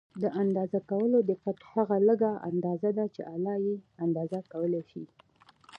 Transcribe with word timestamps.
د 0.21 0.23
اندازه 0.43 0.79
کولو 0.91 1.17
دقت 1.31 1.57
هغه 1.73 1.97
لږه 2.07 2.31
اندازه 2.49 2.89
ده 2.97 3.05
چې 3.15 3.21
آله 3.35 3.55
یې 3.65 3.75
اندازه 4.05 4.39
کولای 4.51 4.83
شي. 4.91 5.03